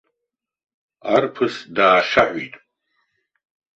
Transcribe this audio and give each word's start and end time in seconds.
Арԥыс 1.13 1.55
даахьаҳәит. 1.75 2.53